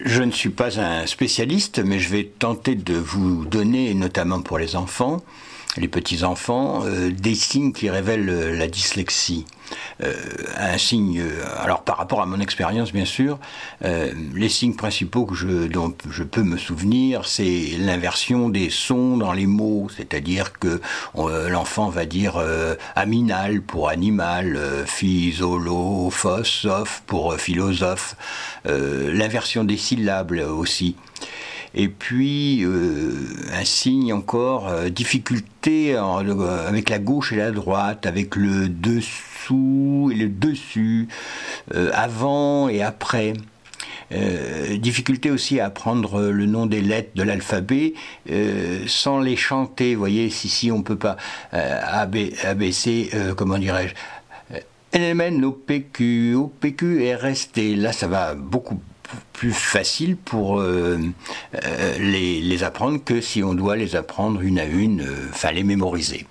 Je 0.00 0.22
ne 0.22 0.32
suis 0.32 0.50
pas 0.50 0.80
un 0.80 1.06
spécialiste, 1.06 1.78
mais 1.78 2.00
je 2.00 2.08
vais 2.08 2.24
tenter 2.24 2.74
de 2.74 2.94
vous 2.94 3.44
donner, 3.44 3.94
notamment 3.94 4.42
pour 4.42 4.58
les 4.58 4.74
enfants, 4.74 5.22
les 5.76 5.88
petits-enfants, 5.88 6.82
euh, 6.84 7.10
des 7.10 7.34
signes 7.34 7.72
qui 7.72 7.90
révèlent 7.90 8.28
euh, 8.28 8.56
la 8.56 8.68
dyslexie. 8.68 9.44
Euh, 10.02 10.12
un 10.58 10.76
signe, 10.78 11.22
alors 11.58 11.82
par 11.82 11.96
rapport 11.96 12.20
à 12.20 12.26
mon 12.26 12.38
expérience 12.38 12.92
bien 12.92 13.06
sûr, 13.06 13.38
les 13.82 14.48
signes 14.48 14.74
principaux 14.74 15.24
que 15.24 15.34
je, 15.34 15.66
dont 15.66 15.94
je 16.10 16.22
peux 16.22 16.42
me 16.42 16.58
souvenir, 16.58 17.26
c'est 17.26 17.70
l'inversion 17.78 18.50
des 18.50 18.68
sons 18.68 19.16
dans 19.16 19.32
les 19.32 19.46
mots, 19.46 19.88
c'est-à-dire 19.96 20.52
que 20.52 20.80
l'enfant 21.14 21.88
va 21.88 22.04
dire 22.04 22.40
aminal 22.94 23.62
pour 23.62 23.88
animal, 23.88 24.60
sof 26.44 27.02
pour 27.06 27.34
philosophe, 27.36 28.16
l'inversion 28.66 29.64
des 29.64 29.78
syllabes 29.78 30.32
aussi. 30.32 30.94
Et 31.74 31.88
puis, 31.88 32.64
euh, 32.64 33.12
un 33.52 33.64
signe 33.64 34.12
encore, 34.12 34.68
euh, 34.68 34.88
difficulté 34.90 35.96
avec 35.96 36.88
la 36.88 36.98
gauche 37.00 37.32
et 37.32 37.36
la 37.36 37.50
droite, 37.50 38.06
avec 38.06 38.36
le 38.36 38.68
dessous 38.68 40.10
et 40.12 40.16
le 40.16 40.28
dessus, 40.28 41.08
euh, 41.74 41.90
avant 41.92 42.68
et 42.68 42.82
après. 42.82 43.32
difficulté 44.78 45.32
aussi 45.32 45.58
à 45.58 45.66
apprendre 45.66 46.22
le 46.30 46.46
nom 46.46 46.66
des 46.66 46.80
lettres 46.80 47.16
de 47.16 47.24
l'alphabet 47.24 47.94
sans 48.86 49.18
les 49.18 49.34
chanter. 49.34 49.94
Vous 49.94 49.98
voyez, 49.98 50.30
si, 50.30 50.48
si 50.48 50.70
on 50.70 50.78
ne 50.78 50.82
peut 50.82 50.98
pas 50.98 51.16
ABC, 51.50 53.10
comment 53.36 53.58
dirais-je 53.58 53.94
LMN, 54.96 55.44
OPQ, 55.44 56.34
OPQ 56.36 57.14
resté. 57.16 57.74
Là, 57.74 57.92
ça 57.92 58.06
va 58.06 58.36
beaucoup 58.36 58.78
plus 59.32 59.52
facile 59.52 60.16
pour 60.16 60.60
euh, 60.60 60.98
euh, 61.64 61.98
les, 61.98 62.62
apprendre 62.64 63.02
que 63.02 63.20
si 63.20 63.42
on 63.42 63.54
doit 63.54 63.76
les 63.76 63.96
apprendre 63.96 64.40
une 64.40 64.58
à 64.58 64.64
une, 64.64 65.02
euh, 65.02 65.50
les 65.52 65.64
mémoriser. 65.64 66.26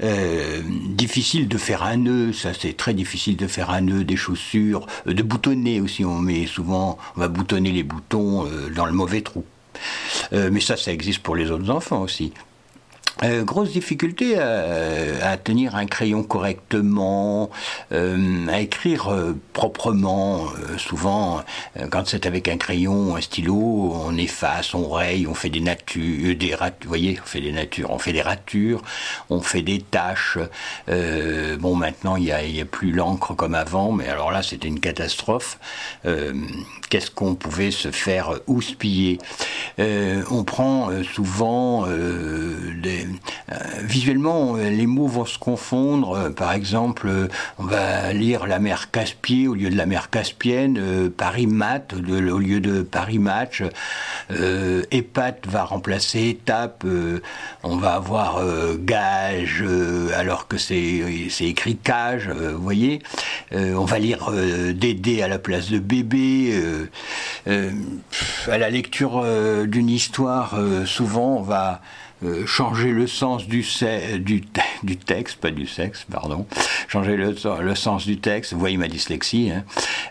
difficile 0.00 1.48
de 1.48 1.58
faire 1.58 1.82
un 1.82 1.96
nœud, 1.96 2.32
ça 2.32 2.54
c'est 2.54 2.76
très 2.76 2.94
difficile 2.94 3.36
de 3.36 3.46
faire 3.46 3.70
un 3.70 3.80
nœud 3.82 4.04
des 4.04 4.16
chaussures, 4.16 4.86
de 5.06 5.22
boutonner 5.22 5.80
aussi, 5.80 6.04
on 6.04 6.18
met 6.18 6.46
souvent, 6.46 6.98
on 7.16 7.20
va 7.20 7.28
boutonner 7.28 7.72
les 7.72 7.82
boutons 7.82 8.46
dans 8.74 8.86
le 8.86 8.92
mauvais 8.92 9.22
trou. 9.22 9.44
mais 10.32 10.60
ça, 10.60 10.76
ça 10.76 10.92
existe 10.92 11.20
pour 11.20 11.34
les 11.36 11.50
autres 11.50 11.70
enfants 11.70 12.02
aussi. 12.02 12.32
Euh, 13.24 13.42
grosse 13.42 13.72
difficulté 13.72 14.38
à, 14.38 15.36
tenir 15.36 15.74
un 15.74 15.86
crayon 15.86 16.22
correctement, 16.22 17.50
euh, 17.92 18.46
à 18.48 18.60
écrire 18.60 19.08
euh, 19.08 19.36
proprement. 19.52 20.46
souvent, 20.76 21.42
quand 21.90 22.06
c'est 22.06 22.26
avec 22.26 22.48
un 22.48 22.56
crayon, 22.56 23.16
un 23.16 23.20
stylo, 23.20 23.92
on 23.94 24.16
efface, 24.16 24.74
on 24.74 24.88
raye, 24.88 25.26
on 25.26 25.34
fait 25.34 25.50
des 25.50 25.60
natures, 25.60 26.36
des 26.36 26.54
ratures. 26.54 26.78
Vous 26.82 26.88
voyez, 26.88 27.18
on 27.22 27.26
fait 27.26 27.40
des 27.40 27.52
natures, 27.52 27.90
on 27.90 27.98
fait 27.98 28.12
des 28.12 28.22
ratures, 28.22 28.82
on 29.30 29.40
fait 29.40 29.62
des 29.62 29.80
taches. 29.80 30.38
bon, 30.86 31.74
maintenant, 31.74 32.16
il 32.16 32.24
n'y 32.24 32.32
a, 32.32 32.38
a, 32.38 32.64
plus 32.64 32.92
l'encre 32.92 33.34
comme 33.34 33.54
avant, 33.54 33.92
mais 33.92 34.08
alors 34.08 34.30
là, 34.30 34.42
c'était 34.42 34.68
une 34.68 34.80
catastrophe. 34.80 35.58
Qu'est-ce 36.90 37.10
qu'on 37.10 37.34
pouvait 37.34 37.70
se 37.70 37.90
faire 37.90 38.40
houspiller 38.46 39.18
On 39.78 40.44
prend 40.44 40.90
souvent 41.02 41.86
des 41.86 43.07
euh, 43.07 43.07
visuellement, 43.82 44.56
euh, 44.56 44.70
les 44.70 44.86
mots 44.86 45.06
vont 45.06 45.24
se 45.24 45.38
confondre. 45.38 46.16
Euh, 46.16 46.30
par 46.30 46.52
exemple, 46.52 47.10
on 47.58 47.64
va 47.64 48.12
lire 48.12 48.46
la 48.46 48.58
mer 48.58 48.90
Caspier 48.90 49.48
au 49.48 49.54
lieu 49.54 49.70
de 49.70 49.76
la 49.76 49.86
mer 49.86 50.10
Caspienne, 50.10 51.10
Paris 51.10 51.46
Mat 51.46 51.94
au 51.94 52.38
lieu 52.38 52.60
de 52.60 52.82
Paris 52.82 53.18
Match. 53.18 53.62
Épat 54.90 55.46
va 55.46 55.64
remplacer 55.64 56.28
étape. 56.28 56.84
on 57.62 57.76
va 57.76 57.94
avoir 57.94 58.42
gage 58.78 59.64
alors 60.14 60.48
que 60.48 60.58
c'est 60.58 61.02
écrit 61.40 61.76
cage. 61.76 62.28
vous 62.28 62.62
voyez, 62.62 63.00
on 63.52 63.84
va 63.84 63.98
lire 63.98 64.30
Dédé 64.74 65.22
à 65.22 65.28
la 65.28 65.38
place 65.38 65.70
de 65.70 65.78
bébé. 65.78 66.54
à 67.46 68.58
la 68.58 68.70
lecture 68.70 69.24
d'une 69.66 69.90
histoire, 69.90 70.58
souvent 70.86 71.36
on 71.38 71.42
va 71.42 71.80
euh, 72.24 72.44
changer 72.46 72.90
le 72.90 73.06
sens 73.06 73.46
du, 73.46 73.64
du, 74.18 74.42
du, 74.82 74.96
texte, 74.96 75.38
pas 75.38 75.52
du 75.52 75.68
sexe, 75.68 76.04
pardon, 76.10 76.46
changer 76.88 77.16
le, 77.16 77.36
le 77.60 77.74
sens 77.76 78.06
du 78.06 78.18
texte, 78.18 78.54
vous 78.54 78.58
voyez 78.58 78.76
ma 78.76 78.88
dyslexie, 78.88 79.52
hein. 79.52 79.62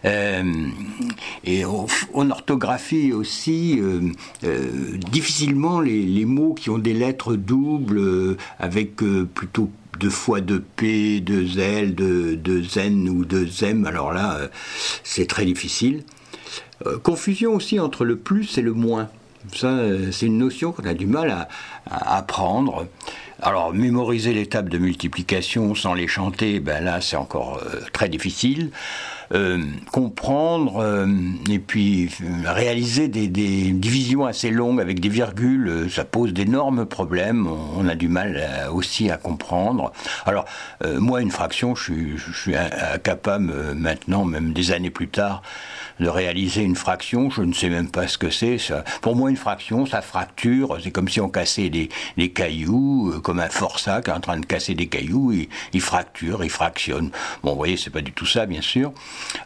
euh, 0.05 0.69
et 1.43 1.65
en 1.65 2.29
orthographie 2.29 3.11
aussi, 3.11 3.81
euh, 3.81 4.97
difficilement 5.11 5.81
les, 5.81 6.03
les, 6.03 6.23
mots 6.23 6.53
qui 6.53 6.69
ont 6.69 6.77
des 6.77 6.93
lettres 6.93 7.35
doubles, 7.35 8.37
avec 8.57 8.95
plutôt 9.33 9.69
deux 9.99 10.09
fois 10.09 10.39
de 10.39 10.63
P, 10.77 11.19
deux 11.19 11.59
L, 11.59 11.93
deux, 11.93 12.39
N 12.77 13.09
ou 13.09 13.25
deux 13.25 13.49
M, 13.63 13.85
alors 13.85 14.13
là, 14.13 14.39
c'est 15.03 15.27
très 15.27 15.43
difficile. 15.43 16.03
confusion 17.03 17.53
aussi 17.53 17.81
entre 17.81 18.05
le 18.05 18.15
plus 18.15 18.57
et 18.57 18.61
le 18.61 18.71
moins. 18.71 19.09
Ça, 19.53 19.67
euh, 19.67 20.11
c'est 20.11 20.25
une 20.25 20.37
notion 20.37 20.71
qu'on 20.71 20.85
a 20.85 20.93
du 20.93 21.05
mal 21.05 21.47
à, 21.89 22.17
apprendre. 22.17 22.87
Alors, 23.41 23.73
mémoriser 23.73 24.33
les 24.33 24.47
tables 24.47 24.69
de 24.69 24.77
multiplication 24.79 25.75
sans 25.75 25.93
les 25.93 26.07
chanter, 26.07 26.59
ben 26.59 26.83
là, 26.83 27.01
c'est 27.01 27.17
encore 27.17 27.61
euh, 27.63 27.81
très 27.93 28.09
difficile. 28.09 28.71
Euh, 29.33 29.61
comprendre 29.91 31.05
et 31.49 31.59
puis 31.59 32.09
réaliser 32.45 33.09
des, 33.09 33.27
divisions 33.27 34.25
assez 34.25 34.51
longues 34.51 34.79
avec 34.79 35.01
des 35.01 35.09
virgules, 35.09 35.89
ça 35.91 36.05
pose 36.05 36.31
d'énormes 36.31 36.85
problèmes. 36.85 37.45
On, 37.75 37.89
a 37.89 37.95
du 37.95 38.07
mal 38.07 38.41
aussi 38.71 39.11
à 39.11 39.17
comprendre. 39.17 39.91
Alors, 40.25 40.45
moi, 40.85 41.21
une 41.21 41.31
fraction, 41.31 41.75
je 41.75 42.15
suis, 42.33 42.55
incapable 42.55 43.73
maintenant, 43.75 44.23
même 44.23 44.53
des 44.53 44.71
années 44.71 44.91
plus 44.91 45.09
tard, 45.09 45.41
de 45.99 46.07
réaliser 46.07 46.61
une 46.61 46.75
fraction. 46.75 47.29
Je 47.29 47.41
ne 47.41 47.53
sais 47.53 47.69
même 47.69 47.89
pas 47.89 48.07
ce 48.07 48.17
que 48.17 48.29
c'est. 48.29 48.57
Pour 49.01 49.15
moi, 49.15 49.29
une 49.29 49.37
fraction, 49.37 49.85
ça 49.85 50.01
fracture. 50.01 50.77
C'est 50.83 50.91
comme 50.91 51.09
si 51.09 51.19
on 51.19 51.29
cassait 51.29 51.69
des, 51.69 51.89
cailloux, 52.29 53.11
euh, 53.13 53.19
comme 53.27 53.41
un 53.41 53.49
forçat 53.49 54.01
qui 54.01 54.09
est 54.09 54.13
en 54.13 54.21
train 54.21 54.39
de 54.39 54.45
casser 54.45 54.73
des 54.73 54.87
cailloux. 54.87 55.33
Il, 55.73 55.81
fracture, 55.81 56.45
il 56.45 56.49
fractionne. 56.49 57.11
Bon, 57.43 57.51
vous 57.51 57.57
voyez, 57.57 57.75
c'est 57.75 57.89
pas 57.89 57.99
du 57.99 58.13
tout 58.13 58.25
ça, 58.25 58.45
bien 58.45 58.61
sûr. 58.61 58.93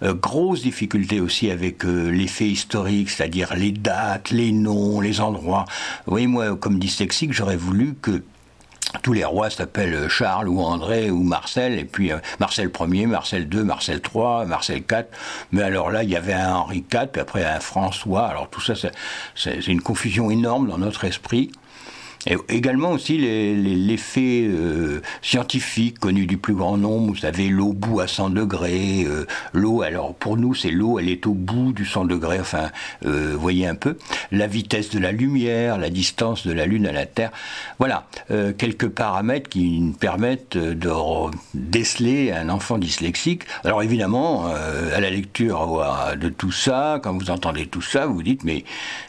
Euh, 0.04 0.14
grosse 0.14 0.62
difficulté 0.62 1.20
aussi 1.20 1.50
avec 1.50 1.84
euh, 1.84 2.12
l'effet 2.12 2.46
historique, 2.46 3.10
c'est-à-dire 3.10 3.56
les 3.56 3.72
dates, 3.72 4.30
les 4.30 4.52
noms, 4.52 5.02
les 5.02 5.20
endroits. 5.20 5.66
Vous 6.06 6.12
voyez, 6.12 6.28
moi, 6.28 6.56
comme 6.56 6.78
dyslexique, 6.78 7.34
j'aurais 7.34 7.58
voulu 7.58 7.96
que 8.00 8.22
tous 9.02 9.14
les 9.14 9.26
rois 9.26 9.50
s'appellent 9.50 10.08
Charles 10.10 10.48
ou 10.48 10.62
André 10.62 11.10
ou 11.10 11.24
Marcel, 11.24 11.80
et 11.80 11.86
puis 11.86 12.12
euh, 12.12 12.18
Marcel 12.40 12.70
Ier, 12.80 13.08
Marcel 13.08 13.50
II, 13.52 13.64
Marcel 13.64 14.00
III, 14.14 14.46
Marcel 14.46 14.78
IV. 14.78 15.06
Mais 15.52 15.64
alors 15.64 15.90
là, 15.90 16.04
il 16.04 16.10
y 16.12 16.16
avait 16.16 16.34
un 16.34 16.54
Henri 16.54 16.86
IV, 16.94 17.08
puis 17.14 17.22
après 17.22 17.44
un 17.44 17.60
François. 17.60 18.28
Alors 18.28 18.48
tout 18.48 18.62
ça, 18.62 18.76
c'est 19.34 19.68
une 19.68 19.82
confusion 19.82 20.30
énorme 20.30 20.68
dans 20.68 20.78
notre 20.78 21.04
esprit. 21.06 21.50
Également 22.50 22.92
aussi 22.92 23.18
l'effet 23.18 24.44
euh, 24.44 25.02
scientifique 25.24 25.98
connu 26.00 26.28
du 26.28 26.38
plus 26.38 26.54
grand 26.54 26.78
nombre. 26.78 27.08
Vous 27.08 27.16
savez, 27.16 27.50
l'eau 27.50 27.74
bout 27.74 28.00
à 28.00 28.08
100 28.08 28.30
degrés. 28.30 29.06
Euh, 29.06 29.26
l'eau, 29.54 29.82
alors 29.82 30.14
pour 30.14 30.38
nous, 30.38 30.54
c'est 30.54 30.70
l'eau, 30.70 31.00
elle 31.00 31.10
est 31.10 31.26
au 31.26 31.34
bout 31.34 31.74
du 31.74 31.84
100 31.84 32.06
degrés. 32.06 32.40
Enfin, 32.40 32.70
euh, 33.06 33.36
voyez 33.36 33.66
un 33.66 33.74
peu. 33.74 33.98
La 34.32 34.46
vitesse 34.46 34.92
de 34.92 35.00
la 35.00 35.12
lumière, 35.12 35.80
la 35.80 35.90
distance 35.90 36.46
de 36.46 36.54
la 36.54 36.68
Lune 36.68 36.86
à 36.86 36.92
la 36.92 37.08
Terre. 37.08 37.32
Voilà, 37.80 38.08
euh, 38.30 38.54
quelques 38.54 38.90
paramètres 38.90 39.50
qui 39.50 39.80
nous 39.80 39.94
permettent 39.94 40.58
de 40.58 40.92
déceler 41.56 42.32
un 42.32 42.50
enfant 42.50 42.78
dyslexique. 42.78 43.44
Alors 43.64 43.82
évidemment, 43.82 44.46
à 44.46 45.00
la 45.00 45.10
lecture 45.10 45.82
de 46.20 46.30
tout 46.30 46.52
ça, 46.52 47.00
quand 47.02 47.18
vous 47.18 47.32
entendez 47.32 47.66
tout 47.66 47.82
ça, 47.82 48.06
vous 48.06 48.16
vous 48.16 48.24
dites, 48.24 48.44
mais 48.44 48.64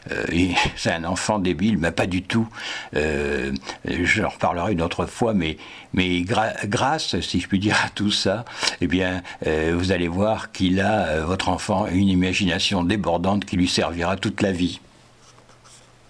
c'est 0.75 0.91
un 0.91 1.03
enfant 1.03 1.39
débile. 1.39 1.77
Mais 1.77 1.91
pas 1.91 2.07
du 2.07 2.23
tout. 2.23 2.47
Euh, 3.03 3.51
je 3.85 4.23
en 4.23 4.29
reparlerai 4.29 4.73
une 4.73 4.81
autre 4.81 5.05
fois, 5.05 5.33
mais, 5.33 5.57
mais 5.93 6.21
grâce, 6.21 7.19
si 7.21 7.39
je 7.39 7.47
puis 7.47 7.59
dire, 7.59 7.77
à 7.83 7.89
tout 7.89 8.11
ça, 8.11 8.45
eh 8.81 8.87
bien, 8.87 9.21
euh, 9.47 9.73
vous 9.77 9.91
allez 9.91 10.07
voir 10.07 10.51
qu'il 10.51 10.79
a, 10.79 11.07
euh, 11.07 11.25
votre 11.25 11.49
enfant, 11.49 11.87
une 11.87 12.09
imagination 12.09 12.83
débordante 12.83 13.45
qui 13.45 13.57
lui 13.57 13.67
servira 13.67 14.15
toute 14.15 14.41
la 14.41 14.51
vie. 14.51 14.79